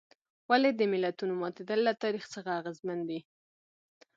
ولې 0.49 0.69
د 0.75 0.81
ملتونو 0.93 1.33
ماتېدل 1.41 1.79
له 1.87 1.93
تاریخ 2.03 2.23
څخه 2.35 2.49
اغېزمن 2.59 2.99
دي. 3.09 3.19